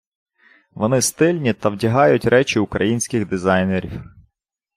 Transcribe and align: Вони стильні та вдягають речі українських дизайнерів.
Вони 0.71 1.01
стильні 1.01 1.53
та 1.53 1.69
вдягають 1.69 2.25
речі 2.25 2.59
українських 2.59 3.27
дизайнерів. 3.27 4.03